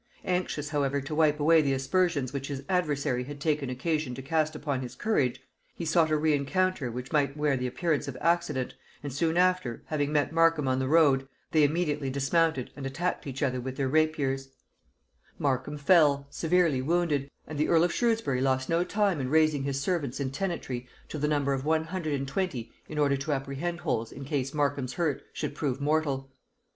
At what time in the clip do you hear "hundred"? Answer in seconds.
21.83-22.15